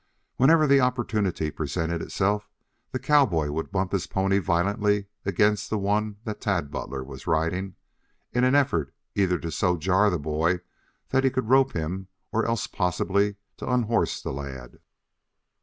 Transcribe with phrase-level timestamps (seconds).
[0.37, 2.49] Whenever the opportunity presented itself
[2.91, 7.75] the cowboy would bump his pony violently against the one that Tad Butler was riding,
[8.31, 10.61] in an effort either to so jar the boy
[11.09, 14.79] that he could rope him or else possibly to unhorse the lad.